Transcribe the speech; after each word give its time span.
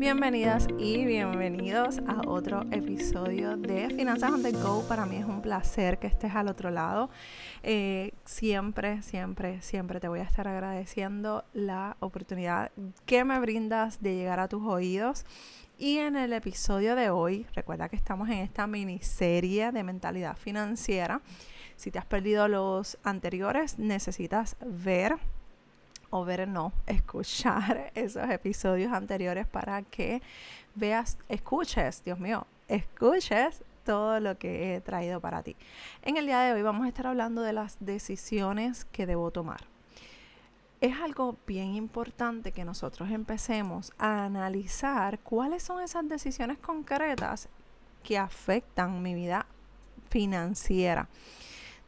Bienvenidas 0.00 0.66
y 0.78 1.04
bienvenidos 1.04 1.98
a 2.08 2.22
otro 2.26 2.62
episodio 2.70 3.58
de 3.58 3.90
Finanzas 3.90 4.32
on 4.32 4.42
the 4.42 4.52
Go. 4.52 4.82
Para 4.88 5.04
mí 5.04 5.16
es 5.16 5.26
un 5.26 5.42
placer 5.42 5.98
que 5.98 6.06
estés 6.06 6.34
al 6.34 6.48
otro 6.48 6.70
lado. 6.70 7.10
Eh, 7.62 8.12
siempre, 8.24 9.02
siempre, 9.02 9.60
siempre 9.60 10.00
te 10.00 10.08
voy 10.08 10.20
a 10.20 10.22
estar 10.22 10.48
agradeciendo 10.48 11.44
la 11.52 11.98
oportunidad 12.00 12.72
que 13.04 13.24
me 13.24 13.38
brindas 13.40 14.00
de 14.00 14.14
llegar 14.14 14.40
a 14.40 14.48
tus 14.48 14.62
oídos. 14.62 15.26
Y 15.76 15.98
en 15.98 16.16
el 16.16 16.32
episodio 16.32 16.96
de 16.96 17.10
hoy, 17.10 17.44
recuerda 17.54 17.90
que 17.90 17.96
estamos 17.96 18.30
en 18.30 18.38
esta 18.38 18.66
miniserie 18.66 19.70
de 19.70 19.84
mentalidad 19.84 20.38
financiera. 20.38 21.20
Si 21.76 21.90
te 21.90 21.98
has 21.98 22.06
perdido 22.06 22.48
los 22.48 22.96
anteriores, 23.04 23.78
necesitas 23.78 24.56
ver 24.64 25.18
o 26.10 26.24
ver 26.24 26.46
no, 26.46 26.72
escuchar 26.86 27.92
esos 27.94 28.28
episodios 28.30 28.92
anteriores 28.92 29.46
para 29.46 29.82
que 29.82 30.22
veas, 30.74 31.18
escuches, 31.28 32.02
Dios 32.04 32.18
mío, 32.18 32.46
escuches 32.68 33.64
todo 33.84 34.20
lo 34.20 34.38
que 34.38 34.74
he 34.74 34.80
traído 34.80 35.20
para 35.20 35.42
ti. 35.42 35.56
En 36.02 36.16
el 36.16 36.26
día 36.26 36.40
de 36.40 36.52
hoy 36.52 36.62
vamos 36.62 36.84
a 36.84 36.88
estar 36.88 37.06
hablando 37.06 37.42
de 37.42 37.52
las 37.52 37.76
decisiones 37.80 38.84
que 38.84 39.06
debo 39.06 39.30
tomar. 39.30 39.64
Es 40.80 40.96
algo 40.98 41.36
bien 41.46 41.74
importante 41.74 42.52
que 42.52 42.64
nosotros 42.64 43.10
empecemos 43.10 43.92
a 43.98 44.24
analizar 44.24 45.18
cuáles 45.18 45.62
son 45.62 45.82
esas 45.82 46.08
decisiones 46.08 46.58
concretas 46.58 47.48
que 48.02 48.16
afectan 48.16 49.02
mi 49.02 49.14
vida 49.14 49.46
financiera. 50.08 51.08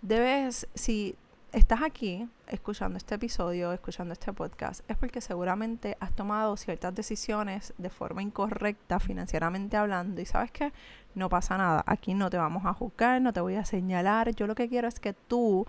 Debes, 0.03 0.67
si 0.75 1.17
estás 1.53 1.83
aquí 1.83 2.27
escuchando 2.47 2.97
este 2.97 3.17
episodio, 3.17 3.73
escuchando 3.73 4.13
este 4.15 4.33
podcast, 4.33 4.89
es 4.91 4.97
porque 4.97 5.21
seguramente 5.21 5.97
has 6.01 6.15
tomado 6.15 6.57
ciertas 6.57 6.95
decisiones 6.95 7.75
de 7.77 7.91
forma 7.91 8.23
incorrecta 8.23 8.99
financieramente 8.99 9.77
hablando 9.77 10.21
y 10.21 10.27
sabes 10.27 10.51
que 10.51 10.73
no 11.15 11.29
pasa 11.29 11.59
nada, 11.59 11.85
aquí 11.87 12.15
no 12.15 12.31
te 12.31 12.39
vamos 12.39 12.65
a 12.65 12.73
juzgar, 12.73 13.21
no 13.21 13.33
te 13.35 13.41
voy 13.41 13.57
a 13.57 13.65
señalar, 13.67 14.35
yo 14.35 14.47
lo 14.47 14.55
que 14.55 14.69
quiero 14.69 14.89
es 14.89 14.99
que 14.99 15.13
tú 15.13 15.67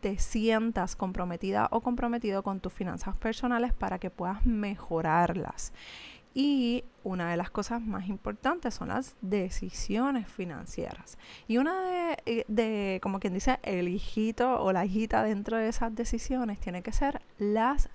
te 0.00 0.18
sientas 0.18 0.94
comprometida 0.94 1.66
o 1.72 1.80
comprometido 1.80 2.44
con 2.44 2.60
tus 2.60 2.72
finanzas 2.72 3.16
personales 3.18 3.72
para 3.72 3.98
que 3.98 4.10
puedas 4.10 4.46
mejorarlas. 4.46 5.72
Y 6.40 6.84
una 7.02 7.32
de 7.32 7.36
las 7.36 7.50
cosas 7.50 7.82
más 7.82 8.06
importantes 8.06 8.72
son 8.72 8.90
las 8.90 9.16
decisiones 9.20 10.28
financieras. 10.28 11.18
Y 11.48 11.58
una 11.58 11.80
de, 11.80 12.16
eh, 12.26 12.44
de, 12.46 13.00
como 13.02 13.18
quien 13.18 13.34
dice, 13.34 13.58
el 13.64 13.88
hijito 13.88 14.62
o 14.62 14.72
la 14.72 14.84
hijita 14.84 15.24
dentro 15.24 15.56
de 15.56 15.68
esas 15.68 15.92
decisiones 15.96 16.60
tiene 16.60 16.82
que 16.82 16.92
ser 16.92 17.22
las 17.38 17.88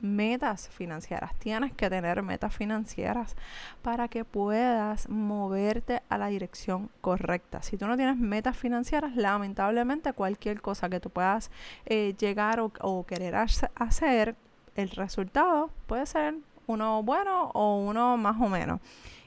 metas 0.00 0.70
financieras. 0.70 1.34
Tienes 1.40 1.74
que 1.74 1.90
tener 1.90 2.22
metas 2.22 2.56
financieras 2.56 3.36
para 3.82 4.08
que 4.08 4.24
puedas 4.24 5.06
moverte 5.10 6.00
a 6.08 6.16
la 6.16 6.28
dirección 6.28 6.88
correcta. 7.02 7.60
Si 7.60 7.76
tú 7.76 7.86
no 7.86 7.98
tienes 7.98 8.16
metas 8.16 8.56
financieras, 8.56 9.14
lamentablemente 9.14 10.14
cualquier 10.14 10.62
cosa 10.62 10.88
que 10.88 11.00
tú 11.00 11.10
puedas 11.10 11.50
eh, 11.84 12.14
llegar 12.18 12.60
o, 12.60 12.72
o 12.80 13.04
querer 13.04 13.34
hacer, 13.34 14.36
el 14.74 14.88
resultado 14.88 15.68
puede 15.86 16.06
ser 16.06 16.36
uno 16.70 17.02
bueno 17.02 17.50
o 17.54 17.76
uno 17.78 18.16
más 18.16 18.40
o 18.40 18.48
menos. 18.48 18.80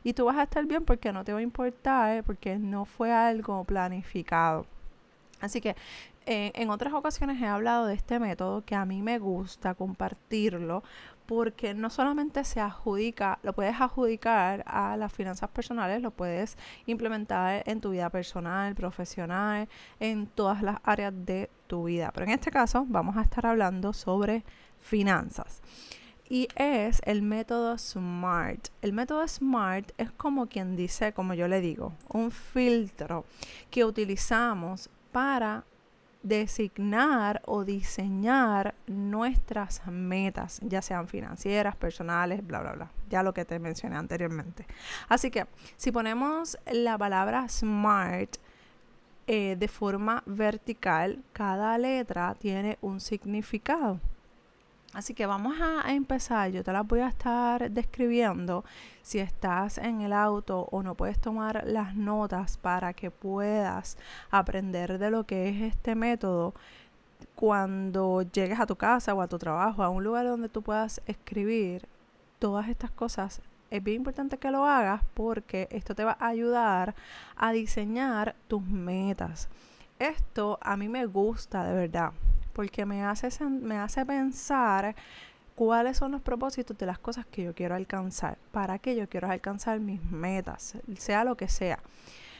Y 0.04 0.14
tú 0.14 0.26
vas 0.26 0.38
a 0.38 0.44
estar 0.44 0.66
bien 0.66 0.84
porque 0.84 1.12
no 1.12 1.24
te 1.24 1.34
va 1.34 1.40
a 1.40 1.42
importar, 1.42 2.24
porque 2.24 2.58
no 2.58 2.86
fue 2.86 3.12
algo 3.12 3.64
planificado. 3.64 4.66
Así 5.40 5.60
que 5.62 5.76
eh, 6.26 6.52
en 6.56 6.70
otras 6.70 6.94
ocasiones 6.94 7.42
he 7.42 7.46
hablado 7.46 7.86
de 7.86 7.96
este 7.96 8.18
método 8.20 8.64
que 8.66 8.76
a 8.76 8.86
mí 8.86 9.02
me 9.02 9.20
gusta 9.20 9.74
compartirlo 9.74 10.84
porque 11.26 11.74
no 11.74 11.90
solamente 11.90 12.44
se 12.44 12.60
adjudica, 12.60 13.40
lo 13.44 13.54
puedes 13.54 13.80
adjudicar 13.80 14.64
a 14.68 14.96
las 14.98 15.12
finanzas 15.12 15.50
personales, 15.50 16.02
lo 16.02 16.12
puedes 16.12 16.58
implementar 16.86 17.64
en 17.66 17.82
tu 17.82 17.92
vida 17.92 18.10
personal, 18.10 18.76
profesional, 18.76 19.68
en 20.00 20.28
todas 20.28 20.62
las 20.62 20.78
áreas 20.84 21.14
de 21.16 21.50
tu 21.68 21.86
vida. 21.86 22.12
Pero 22.14 22.26
en 22.26 22.34
este 22.34 22.52
caso 22.52 22.86
vamos 22.88 23.18
a 23.18 23.22
estar 23.22 23.46
hablando 23.46 23.94
sobre 23.94 24.44
finanzas 24.80 25.62
y 26.34 26.48
es 26.56 27.00
el 27.06 27.22
método 27.22 27.78
SMART. 27.78 28.70
El 28.82 28.92
método 28.92 29.28
SMART 29.28 29.92
es 30.00 30.10
como 30.10 30.48
quien 30.48 30.76
dice, 30.76 31.14
como 31.14 31.36
yo 31.36 31.48
le 31.48 31.62
digo, 31.62 31.94
un 32.10 32.32
filtro 32.32 33.24
que 33.70 33.86
utilizamos 33.86 34.90
para 35.12 35.64
designar 36.24 37.44
o 37.46 37.64
diseñar 37.64 38.74
nuestras 38.88 39.86
metas, 39.86 40.60
ya 40.64 40.82
sean 40.82 41.08
financieras, 41.08 41.76
personales, 41.76 42.44
bla, 42.44 42.62
bla, 42.62 42.72
bla. 42.72 42.92
Ya 43.12 43.22
lo 43.22 43.36
que 43.36 43.46
te 43.46 43.60
mencioné 43.60 43.98
anteriormente. 43.98 44.66
Así 45.10 45.30
que 45.30 45.46
si 45.78 45.92
ponemos 45.92 46.58
la 46.66 46.98
palabra 46.98 47.48
SMART 47.48 48.38
eh, 49.28 49.56
de 49.56 49.68
forma 49.68 50.24
vertical, 50.26 51.22
cada 51.32 51.78
letra 51.78 52.34
tiene 52.40 52.80
un 52.82 53.02
significado. 53.02 54.00
Así 54.94 55.16
que 55.16 55.26
vamos 55.26 55.56
a, 55.60 55.92
empezar. 55.92 56.52
Yo 56.52 56.64
te 56.64 56.72
las 56.72 56.88
voy 56.88 57.00
a 57.00 57.08
estar 57.08 57.72
describiendo 57.72 58.64
si 59.02 59.18
estás 59.18 59.80
en 59.80 60.02
el 60.02 60.14
auto 60.14 60.68
o 60.72 60.84
no 60.84 60.94
puedes 60.94 61.20
tomar 61.20 61.64
las 61.66 61.96
notas 61.96 62.58
para 62.58 62.94
que 62.94 63.10
puedas 63.10 63.98
aprender 64.30 65.00
de 65.00 65.10
lo 65.10 65.24
que 65.24 65.50
es 65.50 65.62
este 65.74 65.96
método 65.96 66.54
cuando 67.34 68.22
llegues 68.22 68.60
a 68.60 68.68
tu 68.68 68.76
casa 68.76 69.16
o 69.16 69.22
a 69.22 69.28
tu 69.28 69.40
trabajo, 69.40 69.82
a 69.82 69.90
un 69.90 70.04
lugar 70.04 70.28
donde 70.28 70.48
tú 70.48 70.62
puedas 70.62 71.02
escribir 71.08 71.88
todas 72.38 72.70
estas 72.70 72.92
cosas. 72.92 73.42
Es 73.72 73.84
bien 73.84 73.98
importante 73.98 74.38
que 74.38 74.52
lo 74.52 74.66
hagas 74.66 75.02
porque 75.16 75.68
esto 75.72 75.96
te 75.96 76.04
va 76.04 76.18
a 76.20 76.28
ayudar 76.28 76.94
a 77.36 77.52
diseñar 77.52 78.36
tus 78.48 78.62
metas. 78.62 79.50
Esto 79.98 80.60
a 80.62 80.78
mí 80.78 80.88
me 80.88 81.08
gusta 81.08 81.64
de 81.64 81.74
verdad 81.74 82.12
porque 82.54 82.86
me 82.86 83.04
hace, 83.04 83.30
me 83.46 83.78
hace 83.78 84.06
pensar 84.06 84.96
cuáles 85.56 85.98
son 85.98 86.12
los 86.12 86.22
propósitos 86.22 86.78
de 86.78 86.86
las 86.86 87.00
cosas 87.00 87.26
que 87.26 87.44
yo 87.44 87.54
quiero 87.54 87.76
alcanzar, 87.76 88.38
para 88.52 88.80
qué 88.80 88.96
yo 88.96 89.08
quiero 89.08 89.30
alcanzar 89.30 89.80
mis 89.80 90.04
metas, 90.04 90.76
sea 90.98 91.24
lo 91.24 91.36
que 91.36 91.48
sea. 91.48 91.80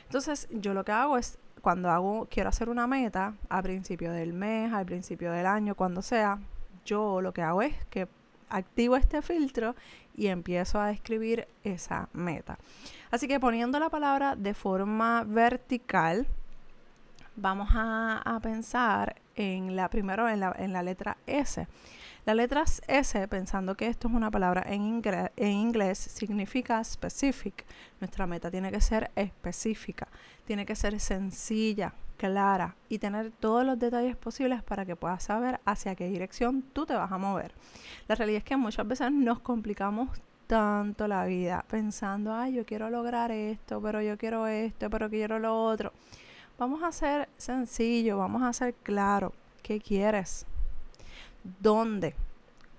Entonces, 0.06 0.48
yo 0.52 0.74
lo 0.74 0.84
que 0.84 0.92
hago 0.92 1.18
es 1.18 1.38
cuando 1.62 1.90
hago 1.90 2.28
quiero 2.30 2.50
hacer 2.50 2.70
una 2.70 2.88
meta 2.88 3.36
a 3.50 3.62
principio 3.62 4.12
del 4.12 4.34
mes, 4.34 4.74
al 4.74 4.86
principio 4.86 5.32
del 5.32 5.46
año, 5.46 5.76
cuando 5.76 6.02
sea, 6.02 6.40
yo 6.86 7.22
lo 7.22 7.34
que 7.34 7.42
hago 7.42 7.62
es 7.62 7.74
que 7.86 8.08
activo 8.50 8.96
este 8.96 9.22
filtro 9.22 9.76
y 10.16 10.28
empiezo 10.28 10.80
a 10.80 10.88
describir 10.88 11.48
esa 11.64 12.10
meta. 12.14 12.58
Así 13.12 13.28
que 13.28 13.40
poniendo 13.40 13.80
la 13.80 13.90
palabra 13.90 14.36
de 14.36 14.54
forma 14.54 15.24
vertical, 15.24 16.28
vamos 17.36 17.70
a, 17.74 18.40
pensar 18.42 19.16
en 19.36 19.76
la 19.76 19.90
primero 19.90 20.28
en 20.30 20.40
la, 20.40 20.56
en 20.58 20.74
la 20.74 20.84
letra 20.84 21.18
S. 21.28 21.68
La 22.26 22.34
letra 22.34 22.64
S, 22.88 23.28
pensando 23.28 23.76
que 23.76 23.88
esto 23.88 24.08
es 24.08 24.14
una 24.14 24.32
palabra 24.32 24.64
en, 24.66 24.82
inglés, 24.84 25.32
en 25.36 25.52
inglés, 25.52 25.98
significa 25.98 26.82
specific. 26.84 27.66
Nuestra 28.00 28.26
meta 28.26 28.50
tiene 28.50 28.72
que 28.72 28.80
ser 28.80 29.12
específica, 29.16 30.08
tiene 30.46 30.66
que 30.66 30.76
ser 30.76 30.98
sencilla, 31.02 31.94
clara 32.16 32.76
y 32.88 33.00
tener 33.00 33.32
todos 33.32 33.66
los 33.66 33.78
detalles 33.78 34.16
posibles 34.16 34.64
para 34.64 34.86
que 34.86 34.96
puedas 34.96 35.24
saber 35.24 35.60
hacia 35.66 35.96
qué 35.96 36.08
dirección 36.08 36.62
tú 36.74 36.86
te 36.86 36.94
vas 36.94 37.12
a 37.12 37.18
mover. 37.18 37.54
La 38.08 38.16
realidad 38.16 38.38
es 38.38 38.44
que 38.46 38.56
muchas 38.56 38.88
veces 38.88 39.12
nos 39.12 39.40
complicamos 39.40 40.10
tanto 40.48 41.08
la 41.08 41.26
vida 41.26 41.66
pensando, 41.70 42.34
ay, 42.34 42.54
yo 42.54 42.66
quiero 42.66 42.90
lograr 42.90 43.32
esto, 43.32 43.82
pero 43.82 44.02
yo 44.02 44.18
quiero 44.18 44.48
esto, 44.48 44.90
pero 44.90 45.10
quiero 45.10 45.40
lo 45.40 45.66
otro. 45.66 45.92
Vamos 46.60 46.84
a 46.84 46.92
ser 46.92 47.30
sencillo, 47.36 48.20
vamos 48.20 48.44
a 48.44 48.54
ser 48.54 48.76
claro. 48.76 49.34
¿Qué 49.64 49.80
quieres? 49.80 50.46
¿Dónde? 51.60 52.14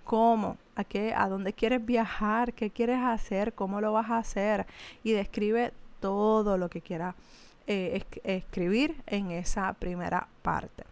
¿Cómo? 0.05 0.59
¿A 0.77 0.85
qué? 0.85 1.13
¿A 1.13 1.29
dónde 1.29 1.53
quieres 1.53 1.85
viajar? 1.85 2.53
¿Qué 2.53 2.71
quieres 2.71 3.01
hacer? 3.03 3.53
¿Cómo 3.53 3.81
lo 3.81 3.93
vas 3.93 4.11
a 4.11 4.19
hacer? 4.19 4.67
Y 5.03 5.11
describe 5.11 5.73
todo 5.99 6.57
lo 6.57 6.71
que 6.71 6.83
quieras 6.83 7.17
eh, 7.67 8.05
escribir 8.23 9.03
en 9.07 9.33
esa 9.33 9.73
primera 9.73 10.29
parte. 10.43 10.85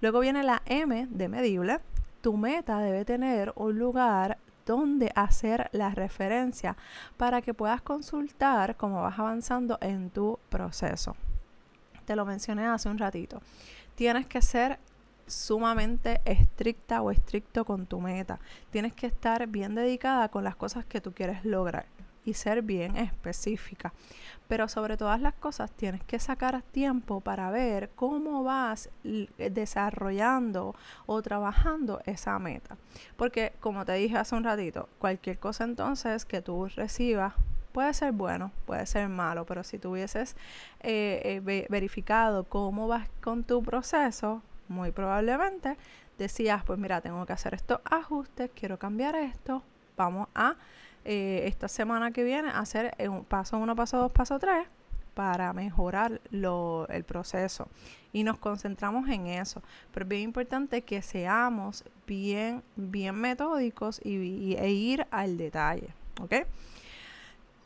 Luego 0.00 0.20
viene 0.20 0.44
la 0.44 0.62
M 0.66 1.08
de 1.10 1.28
medible. 1.28 1.80
Tu 2.20 2.36
meta 2.36 2.78
debe 2.78 3.04
tener 3.04 3.52
un 3.56 3.78
lugar 3.80 4.38
donde 4.64 5.10
hacer 5.16 5.70
la 5.72 5.90
referencia 5.90 6.76
para 7.16 7.42
que 7.42 7.52
puedas 7.52 7.82
consultar 7.82 8.76
cómo 8.76 9.02
vas 9.02 9.18
avanzando 9.18 9.76
en 9.80 10.10
tu 10.10 10.38
proceso 10.50 11.16
te 12.08 12.16
lo 12.16 12.24
mencioné 12.24 12.66
hace 12.66 12.88
un 12.88 12.96
ratito. 12.96 13.42
Tienes 13.94 14.26
que 14.26 14.40
ser 14.40 14.78
sumamente 15.26 16.22
estricta 16.24 17.02
o 17.02 17.10
estricto 17.10 17.66
con 17.66 17.84
tu 17.84 18.00
meta. 18.00 18.40
Tienes 18.70 18.94
que 18.94 19.06
estar 19.06 19.46
bien 19.46 19.74
dedicada 19.74 20.30
con 20.30 20.42
las 20.42 20.56
cosas 20.56 20.86
que 20.86 21.02
tú 21.02 21.12
quieres 21.12 21.44
lograr 21.44 21.84
y 22.24 22.32
ser 22.32 22.62
bien 22.62 22.96
específica. 22.96 23.92
Pero 24.48 24.68
sobre 24.68 24.96
todas 24.96 25.20
las 25.20 25.34
cosas 25.34 25.70
tienes 25.70 26.02
que 26.02 26.18
sacar 26.18 26.62
tiempo 26.62 27.20
para 27.20 27.50
ver 27.50 27.90
cómo 27.94 28.42
vas 28.42 28.88
desarrollando 29.36 30.74
o 31.04 31.20
trabajando 31.20 32.00
esa 32.06 32.38
meta. 32.38 32.78
Porque 33.18 33.52
como 33.60 33.84
te 33.84 33.92
dije 33.92 34.16
hace 34.16 34.34
un 34.34 34.44
ratito, 34.44 34.88
cualquier 34.98 35.38
cosa 35.38 35.64
entonces 35.64 36.24
que 36.24 36.40
tú 36.40 36.68
recibas 36.68 37.34
puede 37.78 37.94
ser 37.94 38.10
bueno, 38.10 38.50
puede 38.66 38.84
ser 38.86 39.08
malo, 39.08 39.46
pero 39.46 39.62
si 39.62 39.78
tuvieses 39.78 40.34
eh, 40.80 41.40
eh, 41.46 41.66
verificado 41.70 42.42
cómo 42.42 42.88
vas 42.88 43.08
con 43.20 43.44
tu 43.44 43.62
proceso, 43.62 44.42
muy 44.66 44.90
probablemente 44.90 45.76
decías, 46.18 46.64
pues 46.64 46.76
mira, 46.76 47.00
tengo 47.00 47.24
que 47.24 47.34
hacer 47.34 47.54
estos 47.54 47.78
ajustes, 47.84 48.50
quiero 48.52 48.80
cambiar 48.80 49.14
esto, 49.14 49.62
vamos 49.96 50.26
a 50.34 50.56
eh, 51.04 51.44
esta 51.46 51.68
semana 51.68 52.10
que 52.10 52.24
viene 52.24 52.48
hacer 52.48 52.96
un 53.08 53.24
paso 53.24 53.56
uno, 53.58 53.76
paso 53.76 53.98
dos, 53.98 54.10
paso 54.10 54.40
tres 54.40 54.66
para 55.14 55.52
mejorar 55.52 56.20
lo, 56.32 56.88
el 56.88 57.04
proceso 57.04 57.68
y 58.12 58.24
nos 58.24 58.38
concentramos 58.38 59.08
en 59.08 59.28
eso. 59.28 59.62
Pero 59.92 60.02
es 60.02 60.08
bien 60.08 60.22
importante 60.22 60.82
que 60.82 61.00
seamos 61.00 61.84
bien, 62.08 62.64
bien 62.74 63.14
metódicos 63.14 64.00
y, 64.04 64.56
e 64.58 64.70
ir 64.72 65.06
al 65.12 65.36
detalle. 65.36 65.94
¿Ok? 66.20 66.34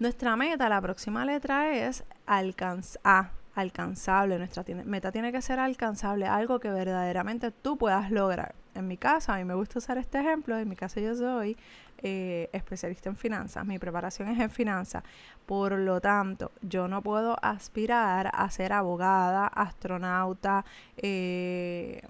Nuestra 0.03 0.35
meta, 0.35 0.69
la 0.69 0.81
próxima 0.81 1.25
letra 1.25 1.73
es 1.73 2.03
alcanzar 2.27 3.31
alcanzable. 3.55 4.37
Nuestra 4.37 4.65
meta 4.85 5.13
tiene 5.13 5.31
que 5.31 5.41
ser 5.41 5.61
alcanzable, 5.61 6.27
algo 6.27 6.59
que 6.59 6.73
verdaderamente 6.73 7.53
tú 7.53 7.79
puedas 7.79 8.11
lograr. 8.11 8.57
En 8.75 8.89
mi 8.89 8.97
caso, 8.97 9.31
a 9.31 9.37
mí 9.37 9.45
me 9.45 9.55
gusta 9.55 9.79
usar 9.79 9.99
este 9.99 10.19
ejemplo. 10.19 10.59
En 10.59 10.69
mi 10.69 10.75
caso, 10.75 10.99
yo 10.99 11.15
soy 11.15 11.57
eh, 11.99 12.51
especialista 12.53 13.11
en 13.11 13.17
finanzas. 13.17 13.65
Mi 13.65 13.79
preparación 13.79 14.29
es 14.29 14.41
en 14.41 14.51
finanzas. 14.51 15.05
Por 15.47 15.79
lo 15.79 16.01
tanto, 16.01 16.51
yo 16.63 16.89
no 16.89 17.01
puedo 17.01 17.37
aspirar 17.41 18.29
a 18.35 18.51
ser 18.51 18.73
abogada, 18.73 19.47
astronauta, 19.47 20.65
eh, 20.97 22.03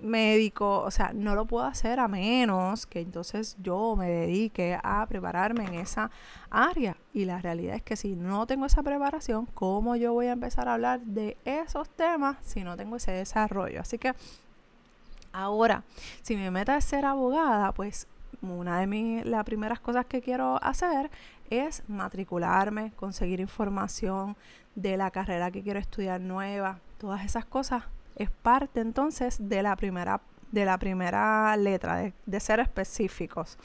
médico, 0.00 0.80
o 0.80 0.90
sea, 0.90 1.12
no 1.14 1.34
lo 1.34 1.46
puedo 1.46 1.64
hacer 1.64 2.00
a 2.00 2.08
menos 2.08 2.86
que 2.86 3.00
entonces 3.00 3.56
yo 3.62 3.96
me 3.96 4.08
dedique 4.08 4.78
a 4.82 5.06
prepararme 5.06 5.64
en 5.64 5.74
esa 5.74 6.10
área. 6.50 6.96
Y 7.12 7.24
la 7.24 7.40
realidad 7.40 7.76
es 7.76 7.82
que 7.82 7.96
si 7.96 8.16
no 8.16 8.46
tengo 8.46 8.66
esa 8.66 8.82
preparación, 8.82 9.46
¿cómo 9.54 9.96
yo 9.96 10.12
voy 10.12 10.26
a 10.26 10.32
empezar 10.32 10.68
a 10.68 10.74
hablar 10.74 11.00
de 11.00 11.36
esos 11.44 11.88
temas 11.88 12.36
si 12.42 12.64
no 12.64 12.76
tengo 12.76 12.96
ese 12.96 13.12
desarrollo? 13.12 13.80
Así 13.80 13.98
que 13.98 14.14
ahora, 15.32 15.82
si 16.22 16.36
mi 16.36 16.50
meta 16.50 16.76
es 16.76 16.84
ser 16.84 17.04
abogada, 17.04 17.72
pues 17.72 18.06
una 18.42 18.80
de 18.80 18.86
mis, 18.86 19.24
las 19.24 19.44
primeras 19.44 19.80
cosas 19.80 20.06
que 20.06 20.20
quiero 20.20 20.62
hacer 20.62 21.10
es 21.50 21.82
matricularme, 21.88 22.92
conseguir 22.96 23.40
información 23.40 24.36
de 24.74 24.96
la 24.96 25.10
carrera 25.10 25.50
que 25.50 25.62
quiero 25.62 25.78
estudiar 25.78 26.20
nueva, 26.20 26.80
todas 26.98 27.24
esas 27.24 27.44
cosas 27.44 27.84
es 28.16 28.30
parte 28.30 28.80
entonces 28.80 29.36
de 29.48 29.62
la 29.62 29.76
primera, 29.76 30.20
de 30.50 30.64
la 30.64 30.78
primera 30.78 31.56
letra, 31.56 32.12
de, 32.24 32.40
ser 32.40 32.60
específicos. 32.60 33.58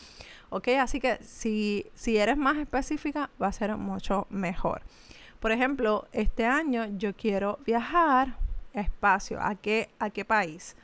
¿Ok? 0.49 0.67
Así 0.79 0.99
que 0.99 1.17
si, 1.23 1.87
si 1.95 2.17
eres 2.17 2.37
más 2.37 2.57
específica, 2.57 3.29
va 3.41 3.47
a 3.47 3.53
ser 3.53 3.75
mucho 3.77 4.27
mejor. 4.29 4.81
Por 5.39 5.51
ejemplo, 5.51 6.07
este 6.11 6.45
año 6.45 6.85
yo 6.97 7.15
quiero 7.15 7.59
viajar 7.65 8.35
espacio. 8.73 9.41
¿A 9.41 9.55
qué, 9.55 9.89
a 9.99 10.09
qué 10.09 10.25
país? 10.25 10.75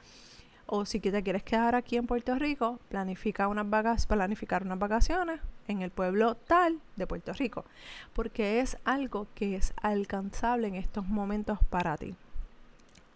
O 0.65 0.85
si 0.85 0.99
te 0.99 1.23
quieres 1.23 1.43
quedar 1.43 1.75
aquí 1.75 1.95
en 1.95 2.07
Puerto 2.07 2.35
Rico, 2.35 2.79
planifica 2.89 3.47
unas 3.47 3.69
vacaciones, 3.69 4.05
planificar 4.07 4.63
unas 4.63 4.79
vacaciones 4.79 5.39
en 5.67 5.81
el 5.81 5.91
pueblo 5.91 6.35
tal 6.35 6.79
de 6.95 7.07
Puerto 7.07 7.33
Rico, 7.33 7.65
porque 8.13 8.59
es 8.59 8.77
algo 8.83 9.27
que 9.35 9.55
es 9.55 9.73
alcanzable 9.81 10.67
en 10.67 10.75
estos 10.75 11.07
momentos 11.07 11.59
para 11.69 11.95
ti. 11.97 12.15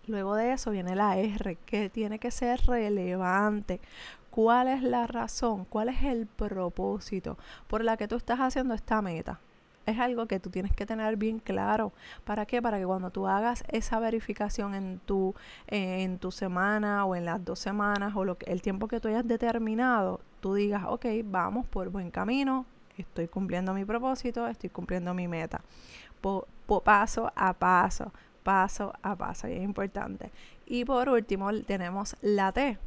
Luego 0.07 0.36
de 0.36 0.53
eso 0.53 0.71
viene 0.71 0.95
la 0.95 1.18
R, 1.18 1.57
que 1.65 1.89
tiene 1.89 2.18
que 2.19 2.31
ser 2.31 2.62
relevante. 2.65 3.80
¿Cuál 4.31 4.68
es 4.69 4.81
la 4.81 5.07
razón? 5.07 5.65
¿Cuál 5.65 5.89
es 5.89 6.03
el 6.03 6.25
propósito 6.25 7.38
por 7.68 7.83
la 7.83 7.98
que 7.98 8.07
tú 8.07 8.15
estás 8.15 8.39
haciendo 8.39 8.74
esta 8.74 9.01
meta? 9.01 9.39
Es 9.86 10.00
algo 10.00 10.27
que 10.27 10.39
tú 10.39 10.50
tienes 10.50 10.74
que 10.74 10.86
tener 10.86 11.18
bien 11.18 11.39
claro. 11.39 11.92
¿Para 12.24 12.45
qué? 12.45 12.62
Para 12.62 12.80
que 12.80 12.86
cuando 12.86 13.09
tú 13.09 13.27
hagas 13.27 13.63
esa 13.68 14.00
verificación 14.00 14.74
en 14.74 15.00
tu, 15.00 15.36
en 15.68 16.18
tu 16.18 16.31
semana 16.31 17.03
o 17.06 17.15
en 17.15 17.25
las 17.25 17.44
dos 17.44 17.59
semanas 17.59 18.13
o 18.15 18.24
lo 18.24 18.38
que, 18.38 18.50
el 18.51 18.62
tiempo 18.62 18.88
que 18.88 19.00
tú 19.00 19.07
hayas 19.07 19.27
determinado, 19.27 20.21
tú 20.39 20.53
digas, 20.53 20.83
ok, 20.88 21.06
vamos 21.25 21.68
por 21.68 21.89
buen 21.89 22.09
camino, 22.12 22.65
estoy 22.98 23.27
cumpliendo 23.27 23.74
mi 23.74 23.86
propósito, 23.86 24.48
estoy 24.48 24.69
cumpliendo 24.69 25.13
mi 25.13 25.27
meta. 25.27 25.62
paso 26.83 27.31
a 27.36 27.53
paso 27.53 28.12
paso 28.43 28.93
a 29.01 29.15
paso 29.15 29.47
y 29.47 29.53
es 29.53 29.63
importante. 29.63 30.31
Y 30.65 30.85
por 30.85 31.09
último 31.09 31.51
tenemos 31.63 32.15
la 32.21 32.51
T, 32.51 32.77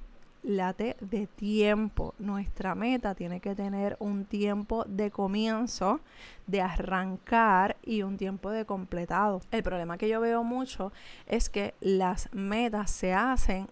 la 0.42 0.72
T 0.72 0.96
de 1.00 1.26
tiempo. 1.26 2.14
Nuestra 2.18 2.74
meta 2.74 3.14
tiene 3.14 3.40
que 3.40 3.54
tener 3.54 3.96
un 3.98 4.24
tiempo 4.24 4.84
de 4.84 5.10
comienzo, 5.10 6.00
de 6.46 6.60
arrancar 6.60 7.76
y 7.82 8.02
un 8.02 8.16
tiempo 8.16 8.50
de 8.50 8.64
completado. 8.64 9.40
El 9.50 9.62
problema 9.62 9.98
que 9.98 10.08
yo 10.08 10.20
veo 10.20 10.44
mucho 10.44 10.92
es 11.26 11.48
que 11.48 11.74
las 11.80 12.32
metas 12.32 12.90
se 12.90 13.14
hacen 13.14 13.68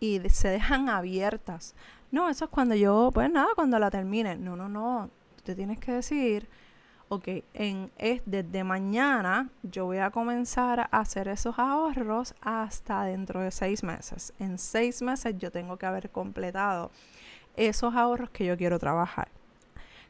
y 0.00 0.20
se 0.28 0.48
dejan 0.48 0.88
abiertas. 0.88 1.74
No, 2.10 2.28
eso 2.28 2.44
es 2.44 2.50
cuando 2.50 2.74
yo, 2.74 3.10
pues 3.12 3.30
nada, 3.30 3.48
cuando 3.54 3.78
la 3.78 3.90
termine. 3.90 4.36
No, 4.36 4.54
no, 4.56 4.68
no. 4.68 5.10
Tú 5.36 5.42
te 5.44 5.54
tienes 5.54 5.78
que 5.78 5.92
decir 5.92 6.48
ok, 7.08 7.28
en, 7.54 7.90
es 7.98 8.22
desde 8.26 8.64
mañana 8.64 9.50
yo 9.62 9.86
voy 9.86 9.98
a 9.98 10.10
comenzar 10.10 10.80
a 10.80 10.84
hacer 10.84 11.28
esos 11.28 11.58
ahorros 11.58 12.34
hasta 12.40 13.04
dentro 13.04 13.40
de 13.40 13.50
seis 13.50 13.82
meses. 13.82 14.32
En 14.38 14.58
seis 14.58 15.02
meses 15.02 15.34
yo 15.38 15.50
tengo 15.50 15.76
que 15.76 15.86
haber 15.86 16.10
completado 16.10 16.90
esos 17.56 17.94
ahorros 17.94 18.30
que 18.30 18.44
yo 18.44 18.56
quiero 18.56 18.78
trabajar. 18.78 19.28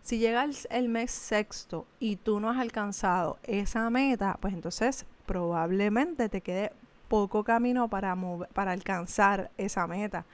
Si 0.03 0.19
llega 0.19 0.47
el, 0.71 0.89
mes 0.91 1.11
sexto 1.11 1.87
y 1.99 2.17
tú 2.17 2.39
no 2.39 2.51
has 2.51 2.59
alcanzado 2.59 3.39
esa 3.43 3.89
meta, 3.89 4.37
pues 4.41 4.53
entonces 4.53 5.07
probablemente 5.25 6.29
te 6.29 6.43
quede 6.43 6.73
poco 7.09 7.43
camino 7.43 7.89
para, 7.89 8.15
para 8.53 8.73
alcanzar 8.73 9.51
esa 9.57 9.87
meta. 9.87 10.27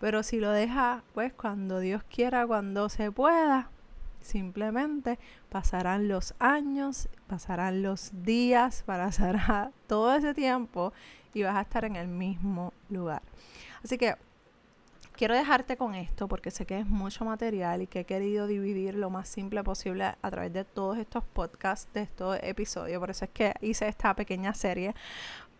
Pero 0.00 0.22
si 0.22 0.38
lo 0.40 0.50
dejas, 0.50 1.02
pues 1.12 1.34
cuando 1.34 1.78
Dios 1.80 2.02
quiera, 2.04 2.46
cuando 2.46 2.88
se 2.88 3.12
pueda, 3.12 3.70
Simplemente 4.20 5.18
pasarán 5.48 6.08
los 6.08 6.34
años, 6.38 7.08
pasarán 7.26 7.82
los 7.82 8.10
días, 8.24 8.82
pasará 8.86 9.72
todo 9.86 10.14
ese 10.14 10.34
tiempo 10.34 10.92
y 11.34 11.42
vas 11.42 11.56
a 11.56 11.62
estar 11.62 11.84
en 11.84 11.96
el 11.96 12.08
mismo 12.08 12.72
lugar. 12.88 13.22
Así 13.82 13.96
que 13.96 14.16
quiero 15.18 15.34
dejarte 15.34 15.76
con 15.76 15.96
esto 15.96 16.28
porque 16.28 16.52
sé 16.52 16.64
que 16.64 16.78
es 16.78 16.86
mucho 16.86 17.24
material 17.24 17.82
y 17.82 17.86
que 17.88 18.00
he 18.00 18.04
querido 18.04 18.46
dividir 18.46 18.94
lo 18.94 19.10
más 19.10 19.28
simple 19.28 19.64
posible 19.64 20.04
a 20.04 20.30
través 20.30 20.52
de 20.52 20.64
todos 20.64 20.96
estos 20.96 21.24
podcasts, 21.24 21.92
de 21.92 22.02
estos 22.02 22.38
episodios. 22.42 23.00
Por 23.00 23.10
eso 23.10 23.24
es 23.24 23.30
que 23.32 23.54
hice 23.60 23.88
esta 23.88 24.14
pequeña 24.14 24.54
serie 24.54 24.94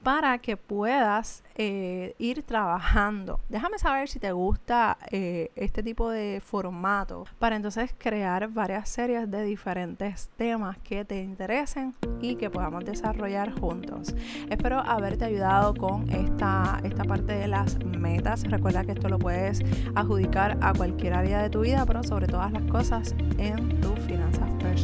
para 0.03 0.39
que 0.39 0.57
puedas 0.57 1.43
eh, 1.55 2.15
ir 2.19 2.43
trabajando. 2.43 3.41
Déjame 3.49 3.79
saber 3.79 4.09
si 4.09 4.19
te 4.19 4.33
gusta 4.33 4.99
eh, 5.11 5.51
este 5.57 5.83
tipo 5.83 6.11
de 6.11 6.41
formato 6.45 7.25
para 7.39 7.57
entonces 7.57 7.95
crear 7.99 8.49
varias 8.49 8.89
series 8.89 9.31
de 9.31 9.43
diferentes 9.43 10.31
temas 10.37 10.79
que 10.79 11.05
te 11.05 11.23
interesen 11.23 11.95
y 12.21 12.37
que 12.37 12.51
podamos 12.51 12.85
desarrollar 12.85 13.59
juntos. 13.59 14.15
Espero 14.49 14.79
haberte 14.79 15.25
ayudado 15.25 15.75
con 15.75 16.09
esta, 16.11 16.81
esta 16.85 17.05
parte 17.05 17.33
de 17.33 17.49
las 17.49 17.79
metas. 17.85 18.45
Recuerda 18.45 18.85
que 18.85 18.93
esto 18.93 19.09
lo 19.09 19.19
puedes 19.19 19.63
adjudicar 19.95 20.59
a 20.61 20.73
cualquier 20.73 21.15
área 21.15 21.43
de 21.43 21.51
tu 21.51 21.61
vida, 21.61 21.85
pero 21.87 22.03
sobre 22.03 22.27
todas 22.27 22.53
las 22.53 22.63
cosas 22.65 23.15
en 23.39 23.81
tus 23.81 23.99
finanzas 24.01 24.51
personales. 24.63 24.78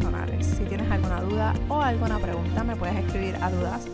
Si 0.64 0.70
tienes 0.70 0.90
alguna 0.90 1.20
duda 1.20 1.54
o 1.68 1.82
alguna 1.82 2.18
pregunta, 2.18 2.64
me 2.64 2.74
puedes 2.74 2.96
escribir 2.96 3.36
a 3.42 3.50
dudas 3.50 3.86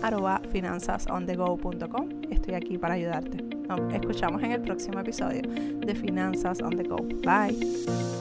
finanzasonthego.com. 0.53 2.09
Estoy 2.31 2.55
aquí 2.55 2.79
para 2.79 2.95
ayudarte. 2.95 3.43
Nos 3.43 3.93
escuchamos 3.93 4.41
en 4.45 4.53
el 4.53 4.61
próximo 4.61 5.01
episodio 5.01 5.43
de 5.43 5.95
Finanzas 5.97 6.63
on 6.63 6.77
the 6.77 6.85
Go. 6.85 6.99
Bye. 7.25 8.20